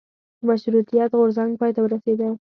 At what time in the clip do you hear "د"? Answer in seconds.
0.39-0.39